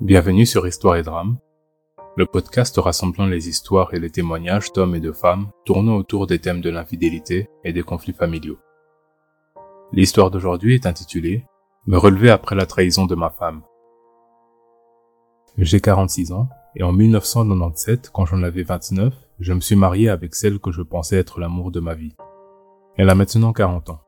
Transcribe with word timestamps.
Bienvenue 0.00 0.46
sur 0.46 0.66
Histoire 0.66 0.96
et 0.96 1.02
Drame, 1.02 1.36
le 2.16 2.24
podcast 2.24 2.74
rassemblant 2.78 3.26
les 3.26 3.50
histoires 3.50 3.92
et 3.92 4.00
les 4.00 4.08
témoignages 4.08 4.72
d'hommes 4.72 4.94
et 4.94 5.00
de 5.00 5.12
femmes 5.12 5.50
tournant 5.66 5.96
autour 5.96 6.26
des 6.26 6.38
thèmes 6.38 6.62
de 6.62 6.70
l'infidélité 6.70 7.50
et 7.64 7.74
des 7.74 7.82
conflits 7.82 8.14
familiaux. 8.14 8.56
L'histoire 9.92 10.30
d'aujourd'hui 10.30 10.74
est 10.74 10.86
intitulée 10.86 11.44
Me 11.86 11.98
relever 11.98 12.30
après 12.30 12.56
la 12.56 12.64
trahison 12.64 13.04
de 13.04 13.14
ma 13.14 13.28
femme. 13.28 13.60
J'ai 15.58 15.82
46 15.82 16.32
ans 16.32 16.48
et 16.76 16.82
en 16.82 16.92
1997, 16.92 18.08
quand 18.10 18.24
j'en 18.24 18.42
avais 18.42 18.62
29, 18.62 19.12
je 19.38 19.52
me 19.52 19.60
suis 19.60 19.76
marié 19.76 20.08
avec 20.08 20.34
celle 20.34 20.60
que 20.60 20.72
je 20.72 20.80
pensais 20.80 21.18
être 21.18 21.40
l'amour 21.40 21.70
de 21.70 21.80
ma 21.80 21.92
vie. 21.92 22.16
Elle 22.96 23.10
a 23.10 23.14
maintenant 23.14 23.52
40 23.52 23.90
ans. 23.90 24.00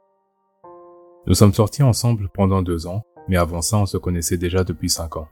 Nous 1.27 1.34
sommes 1.34 1.52
sortis 1.52 1.82
ensemble 1.82 2.30
pendant 2.32 2.62
deux 2.62 2.86
ans, 2.86 3.02
mais 3.29 3.36
avant 3.36 3.61
ça 3.61 3.77
on 3.77 3.84
se 3.84 3.98
connaissait 3.98 4.38
déjà 4.38 4.64
depuis 4.64 4.89
cinq 4.89 5.18
ans. 5.18 5.29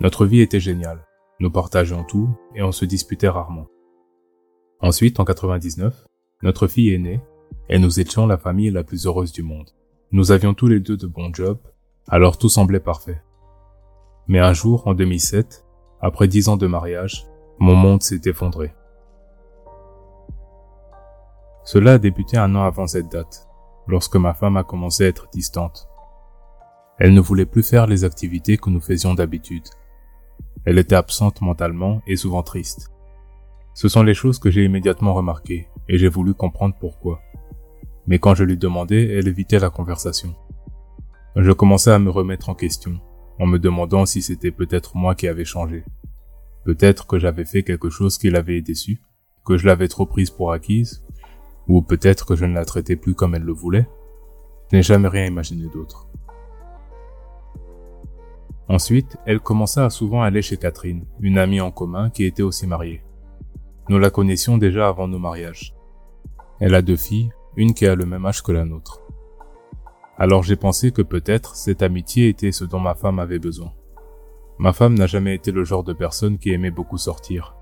Notre 0.00 0.26
vie 0.26 0.40
était 0.40 0.60
géniale. 0.60 1.04
Nous 1.40 1.50
partageons 1.50 2.04
tout 2.04 2.30
et 2.54 2.62
on 2.62 2.70
se 2.70 2.84
disputait 2.84 3.28
rarement. 3.28 3.66
Ensuite, 4.80 5.18
en 5.18 5.24
99, 5.24 6.06
notre 6.42 6.68
fille 6.68 6.94
est 6.94 6.98
née 6.98 7.20
et 7.68 7.80
nous 7.80 7.98
étions 7.98 8.26
la 8.26 8.38
famille 8.38 8.70
la 8.70 8.84
plus 8.84 9.06
heureuse 9.06 9.32
du 9.32 9.42
monde. 9.42 9.70
Nous 10.12 10.30
avions 10.30 10.54
tous 10.54 10.68
les 10.68 10.78
deux 10.78 10.96
de 10.96 11.08
bons 11.08 11.34
jobs, 11.34 11.58
alors 12.06 12.38
tout 12.38 12.48
semblait 12.48 12.78
parfait. 12.78 13.20
Mais 14.28 14.38
un 14.38 14.52
jour, 14.52 14.86
en 14.86 14.94
2007, 14.94 15.64
après 16.00 16.28
dix 16.28 16.48
ans 16.48 16.56
de 16.56 16.68
mariage, 16.68 17.26
mon 17.58 17.74
monde 17.74 18.02
s'est 18.02 18.20
effondré. 18.26 18.72
Cela 21.64 21.94
a 21.94 21.98
débuté 21.98 22.36
un 22.36 22.54
an 22.54 22.62
avant 22.62 22.86
cette 22.86 23.10
date 23.10 23.48
lorsque 23.88 24.16
ma 24.16 24.32
femme 24.32 24.56
a 24.56 24.64
commencé 24.64 25.04
à 25.04 25.08
être 25.08 25.28
distante. 25.32 25.88
Elle 26.98 27.14
ne 27.14 27.20
voulait 27.20 27.46
plus 27.46 27.62
faire 27.62 27.86
les 27.86 28.04
activités 28.04 28.58
que 28.58 28.70
nous 28.70 28.80
faisions 28.80 29.14
d'habitude. 29.14 29.68
Elle 30.68 30.76
était 30.76 30.96
absente 30.96 31.40
mentalement 31.40 32.02
et 32.06 32.16
souvent 32.16 32.42
triste. 32.42 32.90
Ce 33.72 33.88
sont 33.88 34.02
les 34.02 34.12
choses 34.12 34.38
que 34.38 34.50
j'ai 34.50 34.66
immédiatement 34.66 35.14
remarquées 35.14 35.66
et 35.88 35.96
j'ai 35.96 36.08
voulu 36.08 36.34
comprendre 36.34 36.74
pourquoi. 36.78 37.22
Mais 38.06 38.18
quand 38.18 38.34
je 38.34 38.44
lui 38.44 38.58
demandais, 38.58 39.14
elle 39.14 39.28
évitait 39.28 39.60
la 39.60 39.70
conversation. 39.70 40.34
Je 41.36 41.52
commençais 41.52 41.92
à 41.92 41.98
me 41.98 42.10
remettre 42.10 42.50
en 42.50 42.54
question, 42.54 43.00
en 43.40 43.46
me 43.46 43.58
demandant 43.58 44.04
si 44.04 44.20
c'était 44.20 44.50
peut-être 44.50 44.94
moi 44.94 45.14
qui 45.14 45.26
avais 45.26 45.46
changé. 45.46 45.86
Peut-être 46.66 47.06
que 47.06 47.18
j'avais 47.18 47.46
fait 47.46 47.62
quelque 47.62 47.88
chose 47.88 48.18
qui 48.18 48.28
l'avait 48.28 48.60
déçue, 48.60 49.00
que 49.46 49.56
je 49.56 49.66
l'avais 49.66 49.88
trop 49.88 50.04
prise 50.04 50.28
pour 50.28 50.52
acquise, 50.52 51.02
ou 51.66 51.80
peut-être 51.80 52.26
que 52.26 52.36
je 52.36 52.44
ne 52.44 52.52
la 52.52 52.66
traitais 52.66 52.96
plus 52.96 53.14
comme 53.14 53.34
elle 53.34 53.42
le 53.42 53.54
voulait. 53.54 53.88
Je 54.70 54.76
n'ai 54.76 54.82
jamais 54.82 55.08
rien 55.08 55.24
imaginé 55.24 55.66
d'autre. 55.72 56.08
Ensuite, 58.68 59.16
elle 59.24 59.40
commença 59.40 59.86
à 59.86 59.90
souvent 59.90 60.22
aller 60.22 60.42
chez 60.42 60.58
Catherine, 60.58 61.06
une 61.20 61.38
amie 61.38 61.60
en 61.60 61.70
commun 61.70 62.10
qui 62.10 62.24
était 62.24 62.42
aussi 62.42 62.66
mariée. 62.66 63.02
Nous 63.88 63.98
la 63.98 64.10
connaissions 64.10 64.58
déjà 64.58 64.88
avant 64.88 65.08
nos 65.08 65.18
mariages. 65.18 65.74
Elle 66.60 66.74
a 66.74 66.82
deux 66.82 66.96
filles, 66.96 67.30
une 67.56 67.72
qui 67.72 67.86
a 67.86 67.94
le 67.94 68.04
même 68.04 68.26
âge 68.26 68.42
que 68.42 68.52
la 68.52 68.66
nôtre. 68.66 69.00
Alors 70.18 70.42
j'ai 70.42 70.56
pensé 70.56 70.92
que 70.92 71.00
peut-être 71.00 71.56
cette 71.56 71.82
amitié 71.82 72.28
était 72.28 72.52
ce 72.52 72.64
dont 72.64 72.80
ma 72.80 72.94
femme 72.94 73.18
avait 73.18 73.38
besoin. 73.38 73.72
Ma 74.58 74.72
femme 74.72 74.94
n'a 74.98 75.06
jamais 75.06 75.34
été 75.34 75.50
le 75.52 75.64
genre 75.64 75.84
de 75.84 75.92
personne 75.92 76.38
qui 76.38 76.50
aimait 76.50 76.70
beaucoup 76.70 76.98
sortir. 76.98 77.54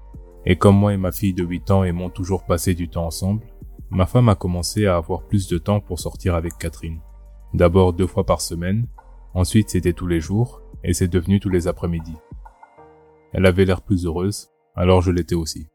Et 0.44 0.56
comme 0.56 0.76
moi 0.76 0.94
et 0.94 0.96
ma 0.96 1.12
fille 1.12 1.34
de 1.34 1.44
8 1.44 1.70
ans 1.70 1.84
aimons 1.84 2.10
toujours 2.10 2.46
passer 2.46 2.74
du 2.74 2.88
temps 2.88 3.06
ensemble, 3.06 3.46
ma 3.90 4.06
femme 4.06 4.28
a 4.28 4.34
commencé 4.34 4.86
à 4.86 4.96
avoir 4.96 5.22
plus 5.22 5.46
de 5.48 5.58
temps 5.58 5.80
pour 5.80 6.00
sortir 6.00 6.34
avec 6.34 6.56
Catherine. 6.58 7.00
D'abord 7.54 7.92
deux 7.92 8.06
fois 8.06 8.24
par 8.24 8.40
semaine, 8.40 8.88
ensuite 9.34 9.70
c'était 9.70 9.92
tous 9.92 10.06
les 10.06 10.20
jours, 10.20 10.62
et 10.86 10.94
c'est 10.94 11.08
devenu 11.08 11.40
tous 11.40 11.50
les 11.50 11.68
après-midi. 11.68 12.14
Elle 13.32 13.44
avait 13.44 13.66
l'air 13.66 13.82
plus 13.82 14.06
heureuse, 14.06 14.48
alors 14.74 15.02
je 15.02 15.10
l'étais 15.10 15.34
aussi. 15.34 15.68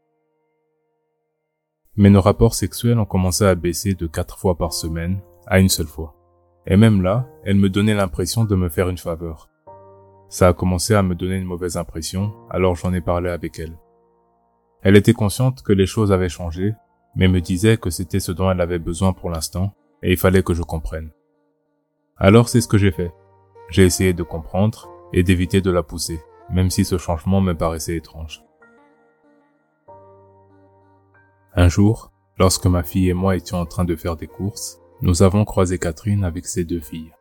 Mais 1.94 2.10
nos 2.10 2.20
rapports 2.20 2.54
sexuels 2.54 2.98
ont 2.98 3.04
commencé 3.04 3.44
à 3.44 3.54
baisser 3.54 3.94
de 3.94 4.08
quatre 4.08 4.38
fois 4.38 4.56
par 4.56 4.72
semaine 4.72 5.20
à 5.46 5.60
une 5.60 5.68
seule 5.68 5.86
fois. 5.86 6.16
Et 6.66 6.76
même 6.76 7.02
là, 7.02 7.28
elle 7.44 7.56
me 7.56 7.68
donnait 7.68 7.94
l'impression 7.94 8.44
de 8.44 8.56
me 8.56 8.68
faire 8.68 8.88
une 8.88 8.98
faveur. 8.98 9.48
Ça 10.28 10.48
a 10.48 10.52
commencé 10.54 10.94
à 10.94 11.02
me 11.02 11.14
donner 11.14 11.36
une 11.36 11.44
mauvaise 11.44 11.76
impression, 11.76 12.32
alors 12.50 12.74
j'en 12.74 12.92
ai 12.92 13.00
parlé 13.00 13.30
avec 13.30 13.60
elle. 13.60 13.78
Elle 14.80 14.96
était 14.96 15.12
consciente 15.12 15.62
que 15.62 15.72
les 15.72 15.86
choses 15.86 16.10
avaient 16.10 16.28
changé 16.28 16.74
mais 17.14 17.28
me 17.28 17.40
disait 17.40 17.76
que 17.76 17.90
c'était 17.90 18.20
ce 18.20 18.32
dont 18.32 18.50
elle 18.50 18.60
avait 18.60 18.78
besoin 18.78 19.12
pour 19.12 19.30
l'instant, 19.30 19.74
et 20.02 20.12
il 20.12 20.16
fallait 20.16 20.42
que 20.42 20.54
je 20.54 20.62
comprenne. 20.62 21.10
Alors 22.16 22.48
c'est 22.48 22.60
ce 22.60 22.68
que 22.68 22.78
j'ai 22.78 22.90
fait. 22.90 23.12
J'ai 23.68 23.84
essayé 23.84 24.12
de 24.12 24.22
comprendre 24.22 24.88
et 25.12 25.22
d'éviter 25.22 25.60
de 25.60 25.70
la 25.70 25.82
pousser, 25.82 26.20
même 26.50 26.70
si 26.70 26.84
ce 26.84 26.98
changement 26.98 27.40
me 27.40 27.54
paraissait 27.54 27.96
étrange. 27.96 28.42
Un 31.54 31.68
jour, 31.68 32.12
lorsque 32.38 32.66
ma 32.66 32.82
fille 32.82 33.10
et 33.10 33.14
moi 33.14 33.36
étions 33.36 33.58
en 33.58 33.66
train 33.66 33.84
de 33.84 33.96
faire 33.96 34.16
des 34.16 34.26
courses, 34.26 34.80
nous 35.02 35.22
avons 35.22 35.44
croisé 35.44 35.78
Catherine 35.78 36.24
avec 36.24 36.46
ses 36.46 36.64
deux 36.64 36.80
filles. 36.80 37.12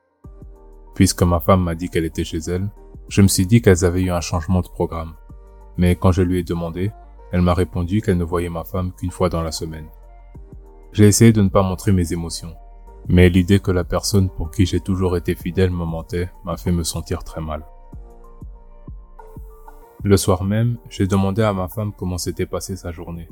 Puisque 0.95 1.23
ma 1.23 1.39
femme 1.39 1.63
m'a 1.63 1.75
dit 1.75 1.89
qu'elle 1.89 2.05
était 2.05 2.23
chez 2.23 2.39
elle, 2.47 2.69
je 3.09 3.21
me 3.21 3.27
suis 3.27 3.45
dit 3.45 3.61
qu'elles 3.61 3.83
avaient 3.83 4.03
eu 4.03 4.11
un 4.11 4.21
changement 4.21 4.61
de 4.61 4.69
programme. 4.69 5.15
Mais 5.77 5.95
quand 5.95 6.11
je 6.11 6.21
lui 6.21 6.39
ai 6.39 6.43
demandé, 6.43 6.91
elle 7.31 7.41
m'a 7.41 7.53
répondu 7.53 8.01
qu'elle 8.01 8.17
ne 8.17 8.23
voyait 8.23 8.49
ma 8.49 8.63
femme 8.63 8.93
qu'une 8.93 9.11
fois 9.11 9.29
dans 9.29 9.41
la 9.41 9.51
semaine. 9.51 9.87
J'ai 10.93 11.07
essayé 11.07 11.33
de 11.33 11.41
ne 11.41 11.49
pas 11.49 11.63
montrer 11.63 11.91
mes 11.91 12.13
émotions, 12.13 12.53
mais 13.07 13.29
l'idée 13.29 13.59
que 13.59 13.71
la 13.71 13.83
personne 13.83 14.29
pour 14.29 14.51
qui 14.51 14.65
j'ai 14.65 14.79
toujours 14.79 15.17
été 15.17 15.35
fidèle 15.35 15.71
me 15.71 15.85
mentait 15.85 16.29
m'a 16.45 16.57
fait 16.57 16.71
me 16.71 16.83
sentir 16.83 17.23
très 17.23 17.41
mal. 17.41 17.65
Le 20.03 20.17
soir 20.17 20.43
même, 20.43 20.77
j'ai 20.89 21.05
demandé 21.05 21.43
à 21.43 21.53
ma 21.53 21.67
femme 21.67 21.93
comment 21.95 22.17
s'était 22.17 22.47
passée 22.47 22.75
sa 22.75 22.91
journée. 22.91 23.29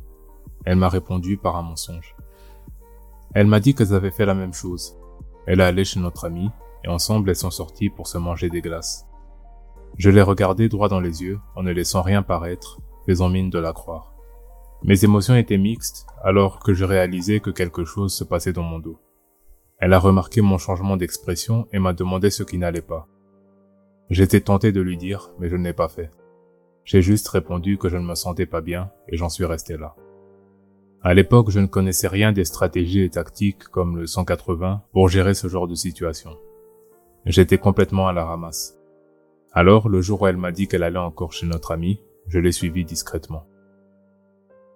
Elle 0.65 0.75
m'a 0.75 0.89
répondu 0.89 1.35
par 1.35 1.55
un 1.55 1.63
mensonge. 1.63 2.15
Elle 3.33 3.47
m'a 3.47 3.59
dit 3.59 3.73
qu'elles 3.73 3.95
avaient 3.95 4.11
fait 4.11 4.25
la 4.25 4.35
même 4.35 4.53
chose. 4.53 4.95
Elle 5.47 5.61
est 5.61 5.63
allée 5.63 5.83
chez 5.83 5.99
notre 5.99 6.25
amie, 6.25 6.51
et 6.83 6.87
ensemble 6.87 7.29
elles 7.31 7.35
sont 7.35 7.49
sorties 7.49 7.89
pour 7.89 8.05
se 8.05 8.19
manger 8.19 8.49
des 8.49 8.61
glaces. 8.61 9.07
Je 9.97 10.11
l'ai 10.11 10.21
regardée 10.21 10.69
droit 10.69 10.89
dans 10.89 10.99
les 10.99 11.23
yeux, 11.23 11.39
en 11.55 11.63
ne 11.63 11.71
laissant 11.71 12.03
rien 12.03 12.21
paraître, 12.21 12.79
faisant 13.07 13.29
mine 13.29 13.49
de 13.49 13.57
la 13.57 13.73
croire. 13.73 14.13
Mes 14.83 15.03
émotions 15.03 15.35
étaient 15.35 15.57
mixtes 15.57 16.05
alors 16.23 16.59
que 16.59 16.75
je 16.75 16.85
réalisais 16.85 17.39
que 17.39 17.49
quelque 17.49 17.83
chose 17.83 18.13
se 18.13 18.23
passait 18.23 18.53
dans 18.53 18.63
mon 18.63 18.77
dos. 18.77 18.99
Elle 19.79 19.93
a 19.93 19.99
remarqué 19.99 20.41
mon 20.41 20.59
changement 20.59 20.97
d'expression 20.97 21.67
et 21.73 21.79
m'a 21.79 21.93
demandé 21.93 22.29
ce 22.29 22.43
qui 22.43 22.59
n'allait 22.59 22.81
pas. 22.81 23.07
J'étais 24.09 24.41
tenté 24.41 24.71
de 24.71 24.81
lui 24.81 24.97
dire, 24.97 25.31
mais 25.39 25.49
je 25.49 25.55
ne 25.55 25.63
l'ai 25.63 25.73
pas 25.73 25.89
fait. 25.89 26.11
J'ai 26.89 27.03
juste 27.03 27.27
répondu 27.27 27.77
que 27.77 27.87
je 27.87 27.97
ne 27.97 28.03
me 28.03 28.15
sentais 28.15 28.47
pas 28.47 28.61
bien 28.61 28.89
et 29.07 29.15
j'en 29.15 29.29
suis 29.29 29.45
resté 29.45 29.77
là. 29.77 29.93
À 31.03 31.13
l'époque, 31.13 31.51
je 31.51 31.59
ne 31.59 31.67
connaissais 31.67 32.07
rien 32.07 32.31
des 32.31 32.45
stratégies 32.45 33.01
et 33.01 33.11
tactiques 33.11 33.65
comme 33.65 33.95
le 33.95 34.07
180 34.07 34.81
pour 34.91 35.07
gérer 35.07 35.35
ce 35.35 35.47
genre 35.47 35.67
de 35.67 35.75
situation. 35.75 36.35
J'étais 37.27 37.59
complètement 37.59 38.07
à 38.07 38.11
la 38.11 38.25
ramasse. 38.25 38.79
Alors, 39.51 39.87
le 39.87 40.01
jour 40.01 40.23
où 40.23 40.25
elle 40.25 40.37
m'a 40.37 40.51
dit 40.51 40.67
qu'elle 40.67 40.81
allait 40.81 40.97
encore 40.97 41.31
chez 41.31 41.45
notre 41.45 41.73
amie, 41.73 42.01
je 42.25 42.39
l'ai 42.39 42.51
suivi 42.51 42.83
discrètement. 42.85 43.45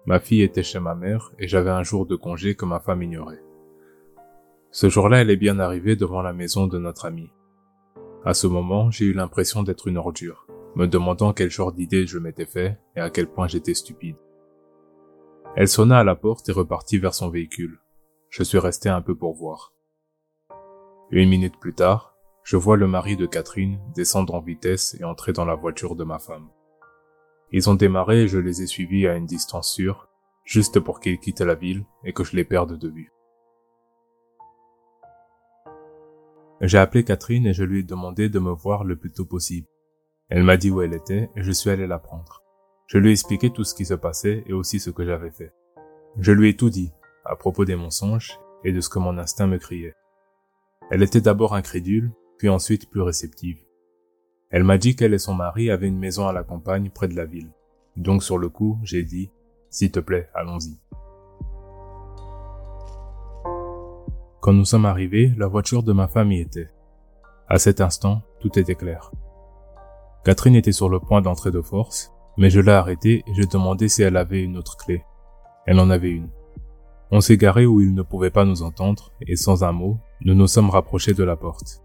Ma 0.06 0.20
fille 0.20 0.42
était 0.42 0.62
chez 0.62 0.78
ma 0.78 0.94
mère 0.94 1.32
et 1.40 1.48
j'avais 1.48 1.70
un 1.70 1.82
jour 1.82 2.06
de 2.06 2.14
congé 2.14 2.54
que 2.54 2.64
ma 2.64 2.78
femme 2.78 3.02
ignorait. 3.02 3.42
Ce 4.70 4.88
jour-là, 4.88 5.22
elle 5.22 5.30
est 5.30 5.36
bien 5.36 5.58
arrivée 5.58 5.96
devant 5.96 6.22
la 6.22 6.32
maison 6.32 6.68
de 6.68 6.78
notre 6.78 7.06
amie. 7.06 7.32
À 8.24 8.34
ce 8.34 8.46
moment, 8.46 8.88
j'ai 8.92 9.06
eu 9.06 9.14
l'impression 9.14 9.64
d'être 9.64 9.88
une 9.88 9.98
ordure, 9.98 10.46
me 10.76 10.86
demandant 10.86 11.32
quel 11.32 11.50
genre 11.50 11.72
d'idée 11.72 12.06
je 12.06 12.18
m'étais 12.18 12.46
fait 12.46 12.78
et 12.96 13.00
à 13.00 13.10
quel 13.10 13.28
point 13.28 13.48
j'étais 13.48 13.74
stupide. 13.74 14.16
Elle 15.56 15.68
sonna 15.68 15.98
à 15.98 16.04
la 16.04 16.16
porte 16.16 16.48
et 16.48 16.52
repartit 16.52 16.98
vers 16.98 17.14
son 17.14 17.30
véhicule. 17.30 17.80
Je 18.28 18.42
suis 18.42 18.58
resté 18.58 18.88
un 18.88 19.00
peu 19.00 19.14
pour 19.14 19.34
voir. 19.34 19.72
Une 21.10 21.28
minute 21.28 21.58
plus 21.60 21.74
tard, 21.74 22.16
je 22.42 22.56
vois 22.56 22.76
le 22.76 22.88
mari 22.88 23.16
de 23.16 23.26
Catherine 23.26 23.78
descendre 23.94 24.34
en 24.34 24.40
vitesse 24.40 24.96
et 24.98 25.04
entrer 25.04 25.32
dans 25.32 25.44
la 25.44 25.54
voiture 25.54 25.94
de 25.94 26.02
ma 26.02 26.18
femme. 26.18 26.48
Ils 27.52 27.70
ont 27.70 27.74
démarré 27.74 28.22
et 28.22 28.28
je 28.28 28.38
les 28.38 28.62
ai 28.62 28.66
suivis 28.66 29.06
à 29.06 29.14
une 29.14 29.26
distance 29.26 29.72
sûre, 29.72 30.08
juste 30.44 30.80
pour 30.80 30.98
qu'ils 30.98 31.20
quittent 31.20 31.40
la 31.40 31.54
ville 31.54 31.84
et 32.02 32.12
que 32.12 32.24
je 32.24 32.34
les 32.34 32.44
perde 32.44 32.76
de 32.76 32.88
vue. 32.88 33.12
J'ai 36.60 36.78
appelé 36.78 37.04
Catherine 37.04 37.46
et 37.46 37.54
je 37.54 37.62
lui 37.62 37.80
ai 37.80 37.82
demandé 37.84 38.28
de 38.28 38.38
me 38.40 38.50
voir 38.50 38.82
le 38.82 38.96
plus 38.96 39.12
tôt 39.12 39.24
possible. 39.24 39.68
Elle 40.30 40.42
m'a 40.42 40.56
dit 40.56 40.70
où 40.70 40.80
elle 40.80 40.94
était 40.94 41.28
et 41.36 41.42
je 41.42 41.52
suis 41.52 41.70
allé 41.70 41.86
la 41.86 41.98
prendre. 41.98 42.42
Je 42.86 42.98
lui 42.98 43.10
ai 43.10 43.12
expliqué 43.12 43.50
tout 43.50 43.64
ce 43.64 43.74
qui 43.74 43.84
se 43.84 43.94
passait 43.94 44.42
et 44.46 44.52
aussi 44.52 44.80
ce 44.80 44.90
que 44.90 45.04
j'avais 45.04 45.30
fait. 45.30 45.52
Je 46.18 46.32
lui 46.32 46.48
ai 46.48 46.56
tout 46.56 46.70
dit, 46.70 46.92
à 47.24 47.36
propos 47.36 47.64
des 47.64 47.76
mensonges 47.76 48.38
et 48.64 48.72
de 48.72 48.80
ce 48.80 48.88
que 48.88 48.98
mon 48.98 49.18
instinct 49.18 49.46
me 49.46 49.58
criait. 49.58 49.94
Elle 50.90 51.02
était 51.02 51.20
d'abord 51.20 51.54
incrédule, 51.54 52.12
puis 52.38 52.48
ensuite 52.48 52.90
plus 52.90 53.02
réceptive. 53.02 53.58
Elle 54.50 54.64
m'a 54.64 54.78
dit 54.78 54.96
qu'elle 54.96 55.14
et 55.14 55.18
son 55.18 55.34
mari 55.34 55.70
avaient 55.70 55.88
une 55.88 55.98
maison 55.98 56.26
à 56.26 56.32
la 56.32 56.44
campagne 56.44 56.90
près 56.90 57.08
de 57.08 57.16
la 57.16 57.26
ville. 57.26 57.50
Donc 57.96 58.22
sur 58.22 58.38
le 58.38 58.48
coup, 58.48 58.78
j'ai 58.82 59.02
dit, 59.02 59.30
s'il 59.70 59.90
te 59.90 60.00
plaît, 60.00 60.30
allons-y. 60.34 60.78
Quand 64.40 64.52
nous 64.52 64.64
sommes 64.64 64.86
arrivés, 64.86 65.32
la 65.36 65.48
voiture 65.48 65.82
de 65.82 65.92
ma 65.92 66.06
femme 66.06 66.32
y 66.32 66.40
était. 66.40 66.70
À 67.48 67.58
cet 67.58 67.80
instant, 67.80 68.22
tout 68.40 68.58
était 68.58 68.74
clair. 68.74 69.10
Catherine 70.24 70.56
était 70.56 70.72
sur 70.72 70.88
le 70.88 71.00
point 71.00 71.20
d'entrer 71.20 71.50
de 71.50 71.60
force, 71.60 72.10
mais 72.38 72.48
je 72.48 72.60
l'ai 72.60 72.72
arrêtée 72.72 73.22
et 73.26 73.34
j'ai 73.34 73.44
demandé 73.44 73.88
si 73.88 74.02
elle 74.02 74.16
avait 74.16 74.42
une 74.42 74.56
autre 74.56 74.78
clé. 74.78 75.04
Elle 75.66 75.78
en 75.78 75.90
avait 75.90 76.10
une. 76.10 76.30
On 77.10 77.20
s'est 77.20 77.36
garé 77.36 77.66
où 77.66 77.82
il 77.82 77.94
ne 77.94 78.02
pouvait 78.02 78.30
pas 78.30 78.46
nous 78.46 78.62
entendre 78.62 79.12
et 79.20 79.36
sans 79.36 79.64
un 79.64 79.72
mot, 79.72 79.98
nous 80.22 80.34
nous 80.34 80.46
sommes 80.46 80.70
rapprochés 80.70 81.12
de 81.12 81.24
la 81.24 81.36
porte. 81.36 81.82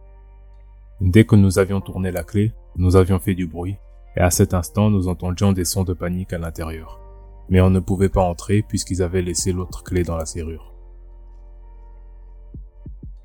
Dès 1.02 1.26
que 1.26 1.36
nous 1.36 1.60
avions 1.60 1.82
tourné 1.82 2.12
la 2.12 2.24
clé, 2.24 2.54
nous 2.78 2.96
avions 2.96 3.20
fait 3.20 3.36
du 3.36 3.46
bruit 3.46 3.76
et 4.16 4.22
à 4.22 4.32
cet 4.32 4.54
instant 4.54 4.90
nous 4.90 5.10
entendions 5.10 5.52
des 5.52 5.66
sons 5.66 5.84
de 5.84 5.94
panique 5.94 6.32
à 6.32 6.38
l'intérieur. 6.38 7.02
Mais 7.50 7.60
on 7.60 7.70
ne 7.70 7.80
pouvait 7.80 8.10
pas 8.10 8.24
entrer 8.24 8.62
puisqu'ils 8.62 9.04
avaient 9.04 9.22
laissé 9.22 9.52
l'autre 9.52 9.84
clé 9.84 10.04
dans 10.04 10.16
la 10.16 10.26
serrure. 10.26 10.74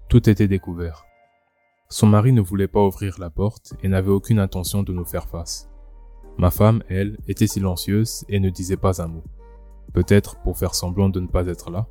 Tout 0.08 0.28
était 0.28 0.48
découvert. 0.48 1.04
Son 1.94 2.08
mari 2.08 2.32
ne 2.32 2.40
voulait 2.40 2.66
pas 2.66 2.84
ouvrir 2.84 3.20
la 3.20 3.30
porte 3.30 3.74
et 3.84 3.86
n'avait 3.86 4.10
aucune 4.10 4.40
intention 4.40 4.82
de 4.82 4.92
nous 4.92 5.04
faire 5.04 5.28
face. 5.28 5.70
Ma 6.38 6.50
femme, 6.50 6.82
elle, 6.88 7.16
était 7.28 7.46
silencieuse 7.46 8.24
et 8.28 8.40
ne 8.40 8.50
disait 8.50 8.76
pas 8.76 9.00
un 9.00 9.06
mot. 9.06 9.22
Peut-être 9.92 10.42
pour 10.42 10.58
faire 10.58 10.74
semblant 10.74 11.08
de 11.08 11.20
ne 11.20 11.28
pas 11.28 11.46
être 11.46 11.70
là. 11.70 11.86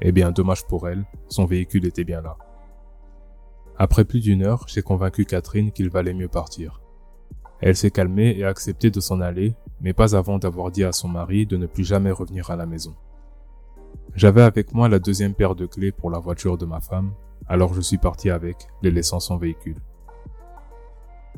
Eh 0.00 0.12
bien, 0.12 0.30
dommage 0.30 0.64
pour 0.68 0.88
elle, 0.88 1.04
son 1.26 1.44
véhicule 1.44 1.86
était 1.86 2.04
bien 2.04 2.22
là. 2.22 2.36
Après 3.76 4.04
plus 4.04 4.20
d'une 4.20 4.44
heure, 4.44 4.64
j'ai 4.68 4.82
convaincu 4.82 5.24
Catherine 5.24 5.72
qu'il 5.72 5.90
valait 5.90 6.14
mieux 6.14 6.28
partir. 6.28 6.80
Elle 7.60 7.74
s'est 7.74 7.90
calmée 7.90 8.32
et 8.38 8.44
a 8.44 8.48
accepté 8.48 8.92
de 8.92 9.00
s'en 9.00 9.20
aller, 9.20 9.56
mais 9.80 9.92
pas 9.92 10.14
avant 10.14 10.38
d'avoir 10.38 10.70
dit 10.70 10.84
à 10.84 10.92
son 10.92 11.08
mari 11.08 11.46
de 11.46 11.56
ne 11.56 11.66
plus 11.66 11.82
jamais 11.82 12.12
revenir 12.12 12.52
à 12.52 12.54
la 12.54 12.66
maison. 12.66 12.94
J'avais 14.14 14.42
avec 14.42 14.72
moi 14.72 14.88
la 14.88 15.00
deuxième 15.00 15.34
paire 15.34 15.56
de 15.56 15.66
clés 15.66 15.90
pour 15.90 16.12
la 16.12 16.20
voiture 16.20 16.56
de 16.56 16.64
ma 16.64 16.80
femme, 16.80 17.10
alors 17.48 17.74
je 17.74 17.80
suis 17.80 17.98
parti 17.98 18.30
avec, 18.30 18.68
les 18.82 18.90
laissant 18.90 19.20
son 19.20 19.36
véhicule. 19.36 19.78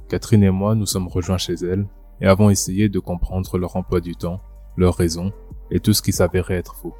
Catherine 0.08 0.42
et 0.42 0.50
moi 0.50 0.74
nous 0.74 0.86
sommes 0.86 1.08
rejoints 1.08 1.38
chez 1.38 1.54
elle 1.54 1.86
et 2.20 2.26
avons 2.26 2.50
essayé 2.50 2.88
de 2.88 2.98
comprendre 2.98 3.58
leur 3.58 3.76
emploi 3.76 4.00
du 4.00 4.16
temps, 4.16 4.40
leurs 4.76 4.94
raisons 4.94 5.32
et 5.70 5.80
tout 5.80 5.92
ce 5.92 6.02
qui 6.02 6.12
s'avérait 6.12 6.54
être 6.54 6.74
faux. 6.76 6.94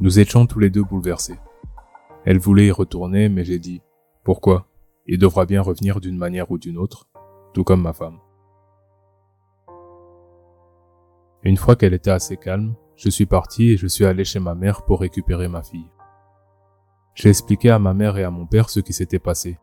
Nous 0.00 0.18
étions 0.18 0.46
tous 0.46 0.58
les 0.58 0.70
deux 0.70 0.82
bouleversés. 0.82 1.38
Elle 2.24 2.38
voulait 2.38 2.66
y 2.66 2.70
retourner, 2.70 3.28
mais 3.28 3.44
j'ai 3.44 3.58
dit, 3.58 3.82
pourquoi? 4.24 4.66
Il 5.06 5.18
devra 5.18 5.46
bien 5.46 5.62
revenir 5.62 6.00
d'une 6.00 6.16
manière 6.16 6.50
ou 6.50 6.58
d'une 6.58 6.78
autre, 6.78 7.08
tout 7.54 7.64
comme 7.64 7.82
ma 7.82 7.92
femme. 7.92 8.18
Une 11.42 11.56
fois 11.56 11.76
qu'elle 11.76 11.94
était 11.94 12.10
assez 12.10 12.36
calme, 12.36 12.74
je 12.96 13.08
suis 13.08 13.26
parti 13.26 13.70
et 13.70 13.76
je 13.76 13.86
suis 13.86 14.04
allé 14.04 14.24
chez 14.24 14.40
ma 14.40 14.54
mère 14.54 14.84
pour 14.84 15.00
récupérer 15.00 15.48
ma 15.48 15.62
fille. 15.62 15.90
J'ai 17.14 17.28
expliqué 17.28 17.70
à 17.70 17.78
ma 17.78 17.94
mère 17.94 18.16
et 18.18 18.24
à 18.24 18.30
mon 18.30 18.46
père 18.46 18.70
ce 18.70 18.80
qui 18.80 18.92
s'était 18.92 19.18
passé. 19.18 19.58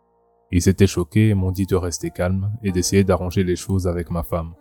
Ils 0.52 0.70
étaient 0.70 0.88
choqués 0.88 1.30
et 1.30 1.34
m'ont 1.34 1.52
dit 1.52 1.66
de 1.66 1.76
rester 1.76 2.10
calme 2.12 2.52
et 2.64 2.72
d'essayer 2.72 3.04
d'arranger 3.04 3.44
les 3.44 3.56
choses 3.56 3.88
avec 3.88 4.12
ma 4.12 4.24
femme. 4.24 4.54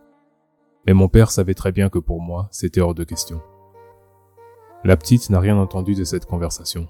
Mais 0.86 0.94
mon 0.94 1.08
père 1.08 1.30
savait 1.30 1.54
très 1.54 1.72
bien 1.72 1.88
que 1.88 1.98
pour 1.98 2.20
moi, 2.20 2.48
c'était 2.50 2.80
hors 2.80 2.94
de 2.94 3.04
question. 3.04 3.40
La 4.84 4.96
petite 4.96 5.30
n'a 5.30 5.40
rien 5.40 5.56
entendu 5.56 5.94
de 5.94 6.04
cette 6.04 6.26
conversation. 6.26 6.86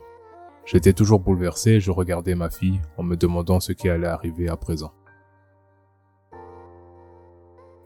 J'étais 0.66 0.92
toujours 0.92 1.20
bouleversé 1.20 1.72
et 1.72 1.80
je 1.80 1.90
regardais 1.90 2.34
ma 2.34 2.50
fille 2.50 2.80
en 2.98 3.02
me 3.02 3.16
demandant 3.16 3.60
ce 3.60 3.72
qui 3.72 3.88
allait 3.88 4.06
arriver 4.06 4.48
à 4.48 4.56
présent. 4.56 4.92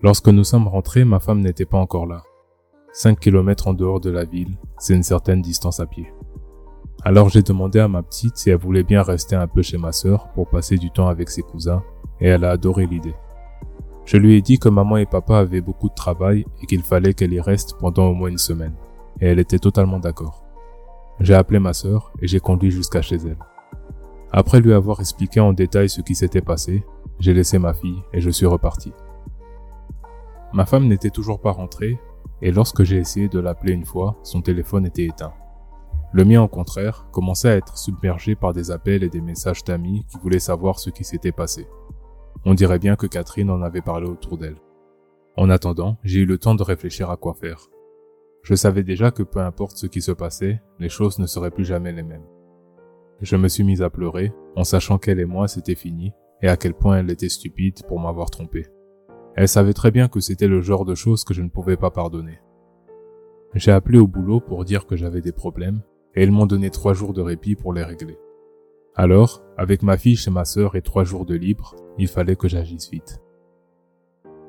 Lorsque 0.03 0.29
nous 0.29 0.45
sommes 0.45 0.67
rentrés, 0.67 1.05
ma 1.05 1.21
femme 1.21 1.41
n'était 1.41 1.67
pas 1.67 1.79
encore 1.79 2.07
là. 2.07 2.23
Cinq 2.93 3.21
kilomètres 3.21 3.69
en 3.69 3.75
dehors 3.75 4.01
de 4.01 4.11
la 4.11 4.25
ville, 4.25 4.57
c'est 4.79 4.95
une 4.95 5.03
certaine 5.03 5.43
distance 5.43 5.79
à 5.79 5.87
pied. 5.87 6.11
Alors 7.03 7.31
j'ai 7.31 7.43
demandé 7.43 7.79
à 7.79 7.89
ma 7.89 8.03
petite 8.03 8.37
si 8.37 8.51
elle 8.51 8.59
voulait 8.59 8.83
bien 8.83 9.03
rester 9.03 9.35
un 9.35 9.47
peu 9.47 9.63
chez 9.63 9.79
ma 9.79 9.91
sœur 9.91 10.29
pour 10.35 10.49
passer 10.49 10.77
du 10.77 10.91
temps 10.91 11.09
avec 11.09 11.31
ses 11.31 11.41
cousins, 11.43 11.83
et 12.21 12.29
elle 12.29 12.45
a 12.45 12.51
adoré 12.51 12.87
l'idée. 12.87 13.15
Je 14.05 14.19
lui 14.19 14.35
ai 14.35 14.43
dit 14.43 14.59
que 14.59 14.69
maman 14.69 14.99
et 14.99 15.07
papa 15.07 15.39
avaient 15.39 15.63
beaucoup 15.63 15.89
de 15.89 15.95
travail 15.95 16.45
et 16.63 16.67
qu'il 16.67 16.83
fallait 16.83 17.15
qu'elle 17.15 17.33
y 17.33 17.41
reste 17.41 17.77
pendant 17.79 18.09
au 18.09 18.15
moins 18.15 18.29
une 18.29 18.39
semaine. 18.39 18.75
Et 19.21 19.27
elle 19.27 19.39
était 19.39 19.59
totalement 19.59 19.99
d'accord. 19.99 20.45
J'ai 21.21 21.35
appelé 21.35 21.59
ma 21.59 21.73
sœur 21.73 22.13
et 22.21 22.27
j'ai 22.27 22.41
conduit 22.41 22.71
jusqu'à 22.71 23.03
chez 23.03 23.17
elle. 23.17 23.39
Après 24.33 24.61
lui 24.61 24.73
avoir 24.73 25.01
expliqué 25.01 25.41
en 25.41 25.53
détail 25.53 25.89
ce 25.89 26.03
qui 26.03 26.15
s'était 26.15 26.41
passé, 26.41 26.85
j'ai 27.19 27.33
laissé 27.33 27.59
ma 27.59 27.73
fille 27.73 28.03
et 28.13 28.21
je 28.21 28.31
suis 28.31 28.47
reparti. 28.47 28.93
Ma 30.53 30.67
femme 30.67 30.87
n'était 30.87 31.11
toujours 31.11 31.41
pas 31.41 31.53
rentrée 31.53 31.99
et 32.43 32.51
lorsque 32.51 32.83
j'ai 32.83 32.97
essayé 32.97 33.29
de 33.29 33.39
l'appeler 33.39 33.73
une 33.73 33.87
fois, 33.87 34.17
son 34.23 34.43
téléphone 34.43 34.87
était 34.87 35.07
éteint. 35.07 35.33
Le 36.13 36.25
mien, 36.25 36.43
au 36.43 36.49
contraire, 36.49 37.07
commençait 37.13 37.51
à 37.51 37.57
être 37.57 37.79
submergé 37.79 38.35
par 38.35 38.53
des 38.53 38.73
appels 38.73 39.05
et 39.05 39.09
des 39.09 39.21
messages 39.21 39.63
d'amis 39.63 40.05
qui 40.09 40.19
voulaient 40.19 40.41
savoir 40.41 40.81
ce 40.81 40.91
qui 40.91 41.05
s'était 41.05 41.31
passé. 41.31 41.69
On 42.45 42.55
dirait 42.55 42.81
bien 42.81 42.97
que 42.97 43.07
Catherine 43.07 43.51
en 43.51 43.63
avait 43.63 43.81
parlé 43.81 44.09
autour 44.09 44.37
d'elle. 44.37 44.57
En 45.37 45.51
attendant, 45.51 45.99
j'ai 46.03 46.21
eu 46.21 46.27
le 46.27 46.39
temps 46.39 46.57
de 46.57 46.65
réfléchir 46.65 47.11
à 47.11 47.17
quoi 47.17 47.35
faire. 47.35 47.69
Je 48.43 48.55
savais 48.55 48.83
déjà 48.83 49.11
que 49.13 49.23
peu 49.23 49.39
importe 49.39 49.77
ce 49.77 49.87
qui 49.87 50.03
se 50.03 50.11
passait, 50.11 50.61
les 50.81 50.89
choses 50.89 51.19
ne 51.19 51.27
seraient 51.27 51.51
plus 51.51 51.65
jamais 51.65 51.93
les 51.93 52.03
mêmes. 52.03 52.27
Je 53.21 53.37
me 53.37 53.49
suis 53.49 53.65
mis 53.65 53.83
à 53.83 53.91
pleurer, 53.91 54.33
en 54.57 54.65
sachant 54.65 54.99
qu'elle 54.99 55.21
et 55.21 55.27
moi 55.27 55.47
c'était 55.47 55.75
fini, 55.75 56.13
et 56.43 56.49
à 56.49 56.57
quel 56.57 56.75
point 56.75 56.99
elle 56.99 57.11
était 57.11 57.29
stupide 57.29 57.85
pour 57.87 58.01
m'avoir 58.01 58.31
trompé. 58.31 58.67
Elle 59.37 59.49
savait 59.49 59.75
très 59.75 59.91
bien 59.91 60.09
que 60.09 60.21
c'était 60.21 60.49
le 60.49 60.61
genre 60.61 60.85
de 60.85 60.95
choses 60.95 61.23
que 61.23 61.35
je 61.35 61.43
ne 61.43 61.51
pouvais 61.51 61.77
pas 61.77 61.91
pardonner. 61.91 62.41
J'ai 63.55 63.73
appelé 63.73 63.99
au 63.99 64.07
boulot 64.07 64.41
pour 64.41 64.65
dire 64.65 64.87
que 64.87 64.97
j'avais 64.97 65.21
des 65.21 65.33
problèmes, 65.33 65.83
et 66.15 66.25
ils 66.25 66.33
m'ont 66.33 66.47
donné 66.47 66.71
trois 66.71 66.95
jours 66.95 67.13
de 67.13 67.23
répit 67.23 67.55
pour 67.55 67.73
les 67.73 67.85
régler. 67.85 68.19
Alors, 68.95 69.43
avec 69.57 69.83
ma 69.83 69.97
fille 69.97 70.17
chez 70.17 70.31
ma 70.31 70.45
sœur 70.45 70.77
et 70.77 70.83
trois 70.83 71.05
jours 71.05 71.25
de 71.25 71.35
libre, 71.35 71.77
il 71.99 72.09
fallait 72.09 72.37
que 72.37 72.49
j'agisse 72.49 72.91
vite. 72.91 73.21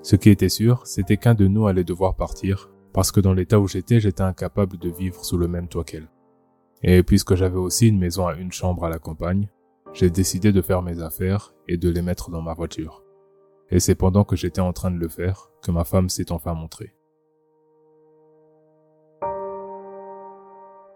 Ce 0.02 0.16
qui 0.16 0.30
était 0.30 0.50
sûr, 0.50 0.86
c'était 0.88 1.18
qu'un 1.18 1.36
de 1.36 1.48
nous 1.48 1.68
allait 1.68 1.84
devoir 1.84 2.16
partir, 2.16 2.72
parce 2.92 3.12
que 3.12 3.20
dans 3.20 3.34
l'état 3.34 3.60
où 3.60 3.68
j'étais, 3.68 4.00
j'étais 4.00 4.24
incapable 4.24 4.78
de 4.78 4.90
vivre 4.90 5.24
sous 5.24 5.38
le 5.38 5.48
même 5.48 5.68
toit 5.68 5.84
qu'elle. 5.84 6.10
Et 6.84 7.04
puisque 7.04 7.36
j'avais 7.36 7.58
aussi 7.58 7.88
une 7.88 8.00
maison 8.00 8.26
à 8.26 8.36
une 8.36 8.52
chambre 8.52 8.84
à 8.84 8.90
la 8.90 8.98
campagne, 8.98 9.48
j'ai 9.94 10.10
décidé 10.10 10.52
de 10.52 10.62
faire 10.62 10.82
mes 10.82 11.02
affaires 11.02 11.54
et 11.68 11.78
de 11.78 11.90
les 11.90 12.02
mettre 12.02 12.32
dans 12.32 12.42
ma 12.42 12.54
voiture. 12.54 13.04
Et 13.70 13.80
c'est 13.80 13.96
pendant 13.96 14.24
que 14.24 14.36
j'étais 14.36 14.62
en 14.62 14.74
train 14.74 14.92
de 14.92 14.98
le 14.98 15.08
faire 15.08 15.50
que 15.62 15.72
ma 15.72 15.84
femme 15.84 16.10
s'est 16.10 16.32
enfin 16.32 16.54
montrée. 16.54 16.94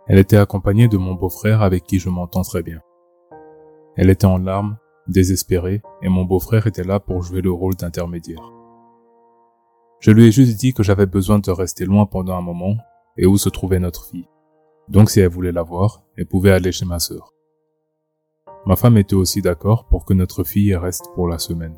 Elle 0.08 0.20
était 0.20 0.38
accompagnée 0.38 0.88
de 0.88 0.98
mon 0.98 1.16
beau-frère 1.16 1.62
avec 1.62 1.84
qui 1.84 1.98
je 1.98 2.10
m'entends 2.10 2.44
très 2.44 2.62
bien. 2.62 2.80
Elle 3.96 4.10
était 4.10 4.26
en 4.26 4.38
larmes, 4.38 4.78
désespérée, 5.08 5.82
et 6.02 6.10
mon 6.10 6.26
beau-frère 6.26 6.68
était 6.68 6.84
là 6.84 7.00
pour 7.00 7.24
jouer 7.24 7.42
le 7.42 7.52
rôle 7.52 7.76
d'intermédiaire. 7.76 8.52
Je 10.00 10.12
lui 10.12 10.28
ai 10.28 10.32
juste 10.32 10.60
dit 10.60 10.74
que 10.74 10.84
j'avais 10.84 11.08
besoin 11.08 11.40
de 11.40 11.50
rester 11.50 11.86
loin 11.86 12.06
pendant 12.06 12.38
un 12.38 12.42
moment 12.42 12.78
et 13.18 13.26
où 13.26 13.38
se 13.38 13.50
trouvait 13.50 13.80
notre 13.80 14.06
fille. 14.06 14.28
Donc 14.90 15.10
si 15.10 15.20
elle 15.20 15.30
voulait 15.30 15.52
la 15.52 15.64
voir, 15.64 16.04
elle 16.18 16.28
pouvait 16.28 16.52
aller 16.52 16.72
chez 16.72 16.86
ma 16.86 17.00
sœur. 17.00 17.34
Ma 18.68 18.76
femme 18.76 18.98
était 18.98 19.16
aussi 19.16 19.42
d'accord 19.42 19.88
pour 19.88 20.06
que 20.06 20.14
notre 20.14 20.44
fille 20.44 20.76
reste 20.76 21.10
pour 21.16 21.28
la 21.28 21.40
semaine. 21.40 21.78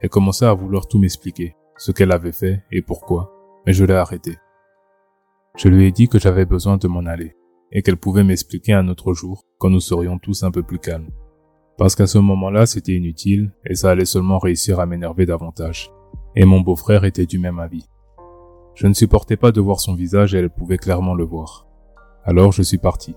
Elle 0.00 0.10
commençait 0.10 0.46
à 0.46 0.54
vouloir 0.54 0.86
tout 0.86 0.98
m'expliquer, 0.98 1.56
ce 1.76 1.90
qu'elle 1.90 2.12
avait 2.12 2.32
fait 2.32 2.62
et 2.70 2.82
pourquoi, 2.82 3.32
mais 3.66 3.72
je 3.72 3.84
l'ai 3.84 3.94
arrêtée. 3.94 4.36
Je 5.56 5.68
lui 5.68 5.86
ai 5.86 5.92
dit 5.92 6.08
que 6.08 6.18
j'avais 6.18 6.46
besoin 6.46 6.78
de 6.78 6.88
m'en 6.88 7.04
aller 7.04 7.36
et 7.72 7.82
qu'elle 7.82 7.98
pouvait 7.98 8.24
m'expliquer 8.24 8.72
un 8.72 8.88
autre 8.88 9.12
jour 9.12 9.44
quand 9.58 9.68
nous 9.68 9.80
serions 9.80 10.18
tous 10.18 10.44
un 10.44 10.50
peu 10.50 10.62
plus 10.62 10.78
calmes. 10.78 11.10
Parce 11.76 11.94
qu'à 11.94 12.06
ce 12.06 12.18
moment-là, 12.18 12.64
c'était 12.64 12.94
inutile 12.94 13.52
et 13.66 13.74
ça 13.74 13.90
allait 13.90 14.06
seulement 14.06 14.38
réussir 14.38 14.80
à 14.80 14.86
m'énerver 14.86 15.26
davantage. 15.26 15.90
Et 16.36 16.46
mon 16.46 16.60
beau-frère 16.60 17.04
était 17.04 17.26
du 17.26 17.38
même 17.38 17.58
avis. 17.58 17.86
Je 18.74 18.86
ne 18.86 18.94
supportais 18.94 19.36
pas 19.36 19.52
de 19.52 19.60
voir 19.60 19.80
son 19.80 19.94
visage 19.94 20.34
et 20.34 20.38
elle 20.38 20.48
pouvait 20.48 20.78
clairement 20.78 21.14
le 21.14 21.24
voir. 21.24 21.66
Alors 22.24 22.52
je 22.52 22.62
suis 22.62 22.78
parti. 22.78 23.14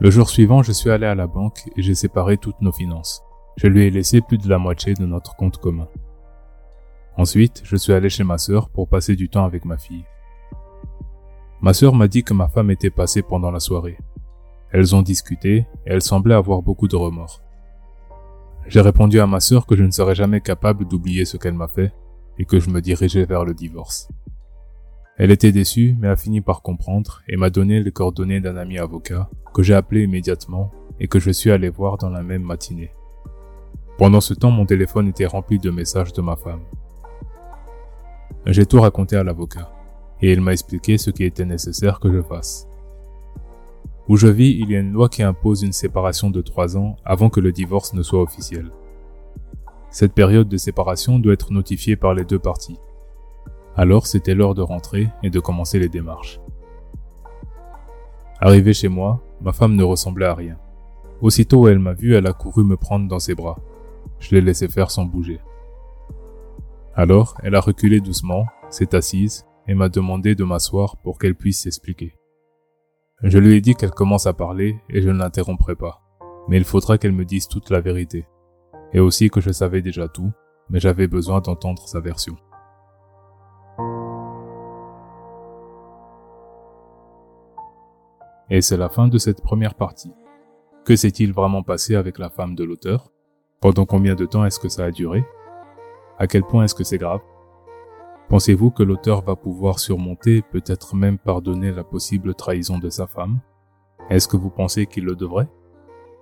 Le 0.00 0.10
jour 0.10 0.28
suivant, 0.28 0.62
je 0.62 0.72
suis 0.72 0.90
allé 0.90 1.06
à 1.06 1.14
la 1.14 1.28
banque 1.28 1.60
et 1.76 1.82
j'ai 1.82 1.94
séparé 1.94 2.38
toutes 2.38 2.60
nos 2.60 2.72
finances. 2.72 3.22
Je 3.56 3.68
lui 3.68 3.84
ai 3.84 3.90
laissé 3.90 4.20
plus 4.20 4.38
de 4.38 4.48
la 4.48 4.58
moitié 4.58 4.94
de 4.94 5.06
notre 5.06 5.36
compte 5.36 5.58
commun. 5.58 5.88
Ensuite, 7.18 7.62
je 7.64 7.76
suis 7.76 7.92
allé 7.92 8.08
chez 8.08 8.22
ma 8.22 8.38
sœur 8.38 8.70
pour 8.70 8.88
passer 8.88 9.16
du 9.16 9.28
temps 9.28 9.44
avec 9.44 9.64
ma 9.64 9.76
fille. 9.76 10.04
Ma 11.60 11.74
sœur 11.74 11.92
m'a 11.92 12.06
dit 12.06 12.22
que 12.22 12.32
ma 12.32 12.46
femme 12.46 12.70
était 12.70 12.90
passée 12.90 13.22
pendant 13.22 13.50
la 13.50 13.58
soirée. 13.58 13.98
Elles 14.70 14.94
ont 14.94 15.02
discuté 15.02 15.56
et 15.56 15.66
elle 15.86 16.00
semblait 16.00 16.36
avoir 16.36 16.62
beaucoup 16.62 16.86
de 16.86 16.94
remords. 16.94 17.42
J'ai 18.68 18.80
répondu 18.80 19.18
à 19.18 19.26
ma 19.26 19.40
sœur 19.40 19.66
que 19.66 19.74
je 19.74 19.82
ne 19.82 19.90
serais 19.90 20.14
jamais 20.14 20.40
capable 20.40 20.86
d'oublier 20.86 21.24
ce 21.24 21.36
qu'elle 21.36 21.54
m'a 21.54 21.66
fait 21.66 21.92
et 22.38 22.44
que 22.44 22.60
je 22.60 22.70
me 22.70 22.80
dirigeais 22.80 23.24
vers 23.24 23.44
le 23.44 23.52
divorce. 23.52 24.08
Elle 25.16 25.32
était 25.32 25.50
déçue 25.50 25.96
mais 25.98 26.06
a 26.06 26.14
fini 26.14 26.40
par 26.40 26.62
comprendre 26.62 27.22
et 27.26 27.36
m'a 27.36 27.50
donné 27.50 27.82
les 27.82 27.90
coordonnées 27.90 28.40
d'un 28.40 28.56
ami 28.56 28.78
avocat 28.78 29.28
que 29.52 29.64
j'ai 29.64 29.74
appelé 29.74 30.04
immédiatement 30.04 30.70
et 31.00 31.08
que 31.08 31.18
je 31.18 31.32
suis 31.32 31.50
allé 31.50 31.68
voir 31.68 31.98
dans 31.98 32.10
la 32.10 32.22
même 32.22 32.42
matinée. 32.42 32.92
Pendant 33.96 34.20
ce 34.20 34.34
temps, 34.34 34.52
mon 34.52 34.66
téléphone 34.66 35.08
était 35.08 35.26
rempli 35.26 35.58
de 35.58 35.70
messages 35.70 36.12
de 36.12 36.22
ma 36.22 36.36
femme. 36.36 36.62
J'ai 38.50 38.64
tout 38.64 38.80
raconté 38.80 39.14
à 39.14 39.22
l'avocat 39.22 39.70
et 40.22 40.32
il 40.32 40.40
m'a 40.40 40.52
expliqué 40.52 40.96
ce 40.96 41.10
qui 41.10 41.24
était 41.24 41.44
nécessaire 41.44 42.00
que 42.00 42.10
je 42.10 42.22
fasse. 42.22 42.66
Où 44.08 44.16
je 44.16 44.26
vis, 44.26 44.56
il 44.58 44.70
y 44.70 44.76
a 44.76 44.80
une 44.80 44.94
loi 44.94 45.10
qui 45.10 45.22
impose 45.22 45.62
une 45.62 45.74
séparation 45.74 46.30
de 46.30 46.40
trois 46.40 46.78
ans 46.78 46.96
avant 47.04 47.28
que 47.28 47.40
le 47.40 47.52
divorce 47.52 47.92
ne 47.92 48.02
soit 48.02 48.22
officiel. 48.22 48.70
Cette 49.90 50.14
période 50.14 50.48
de 50.48 50.56
séparation 50.56 51.18
doit 51.18 51.34
être 51.34 51.52
notifiée 51.52 51.96
par 51.96 52.14
les 52.14 52.24
deux 52.24 52.38
parties. 52.38 52.78
Alors 53.76 54.06
c'était 54.06 54.34
l'heure 54.34 54.54
de 54.54 54.62
rentrer 54.62 55.10
et 55.22 55.28
de 55.28 55.40
commencer 55.40 55.78
les 55.78 55.90
démarches. 55.90 56.40
Arrivé 58.40 58.72
chez 58.72 58.88
moi, 58.88 59.20
ma 59.42 59.52
femme 59.52 59.76
ne 59.76 59.84
ressemblait 59.84 60.24
à 60.24 60.34
rien. 60.34 60.56
Aussitôt 61.20 61.68
elle 61.68 61.80
m'a 61.80 61.92
vu, 61.92 62.14
elle 62.14 62.26
a 62.26 62.32
couru 62.32 62.64
me 62.64 62.78
prendre 62.78 63.08
dans 63.08 63.18
ses 63.18 63.34
bras. 63.34 63.58
Je 64.20 64.34
l'ai 64.34 64.40
laissé 64.40 64.68
faire 64.68 64.90
sans 64.90 65.04
bouger. 65.04 65.38
Alors, 66.98 67.36
elle 67.44 67.54
a 67.54 67.60
reculé 67.60 68.00
doucement, 68.00 68.46
s'est 68.70 68.92
assise 68.92 69.46
et 69.68 69.74
m'a 69.74 69.88
demandé 69.88 70.34
de 70.34 70.42
m'asseoir 70.42 70.96
pour 70.96 71.16
qu'elle 71.16 71.36
puisse 71.36 71.62
s'expliquer. 71.62 72.16
Je 73.22 73.38
lui 73.38 73.54
ai 73.54 73.60
dit 73.60 73.76
qu'elle 73.76 73.92
commence 73.92 74.26
à 74.26 74.32
parler 74.32 74.74
et 74.90 75.00
je 75.00 75.08
ne 75.08 75.18
l'interromprai 75.18 75.76
pas. 75.76 76.02
Mais 76.48 76.56
il 76.56 76.64
faudra 76.64 76.98
qu'elle 76.98 77.12
me 77.12 77.24
dise 77.24 77.46
toute 77.46 77.70
la 77.70 77.80
vérité. 77.80 78.26
Et 78.92 78.98
aussi 78.98 79.30
que 79.30 79.40
je 79.40 79.52
savais 79.52 79.80
déjà 79.80 80.08
tout, 80.08 80.32
mais 80.70 80.80
j'avais 80.80 81.06
besoin 81.06 81.40
d'entendre 81.40 81.86
sa 81.86 82.00
version. 82.00 82.36
Et 88.50 88.60
c'est 88.60 88.76
la 88.76 88.88
fin 88.88 89.06
de 89.06 89.18
cette 89.18 89.42
première 89.44 89.76
partie. 89.76 90.14
Que 90.84 90.96
s'est-il 90.96 91.32
vraiment 91.32 91.62
passé 91.62 91.94
avec 91.94 92.18
la 92.18 92.28
femme 92.28 92.56
de 92.56 92.64
l'auteur? 92.64 93.12
Pendant 93.60 93.86
combien 93.86 94.16
de 94.16 94.26
temps 94.26 94.44
est-ce 94.44 94.58
que 94.58 94.68
ça 94.68 94.86
a 94.86 94.90
duré? 94.90 95.24
À 96.20 96.26
quel 96.26 96.42
point 96.42 96.64
est-ce 96.64 96.74
que 96.74 96.82
c'est 96.82 96.98
grave? 96.98 97.20
Pensez-vous 98.28 98.72
que 98.72 98.82
l'auteur 98.82 99.22
va 99.22 99.36
pouvoir 99.36 99.78
surmonter, 99.78 100.42
peut-être 100.42 100.96
même 100.96 101.16
pardonner 101.16 101.70
la 101.70 101.84
possible 101.84 102.34
trahison 102.34 102.78
de 102.78 102.90
sa 102.90 103.06
femme? 103.06 103.38
Est-ce 104.10 104.26
que 104.26 104.36
vous 104.36 104.50
pensez 104.50 104.86
qu'il 104.86 105.04
le 105.04 105.14
devrait? 105.14 105.48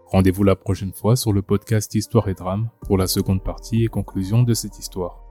Rendez-vous 0.08 0.44
la 0.44 0.54
prochaine 0.54 0.92
fois 0.92 1.16
sur 1.16 1.32
le 1.32 1.40
podcast 1.40 1.94
Histoire 1.94 2.28
et 2.28 2.34
Drame 2.34 2.68
pour 2.82 2.98
la 2.98 3.06
seconde 3.06 3.42
partie 3.42 3.84
et 3.84 3.88
conclusion 3.88 4.42
de 4.42 4.52
cette 4.52 4.78
histoire. 4.78 5.25